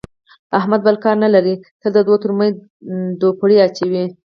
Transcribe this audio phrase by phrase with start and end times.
[0.59, 2.53] احمد بل کار نه لري، تل د دوو ترمنځ
[3.19, 4.05] دوپړې اچوي.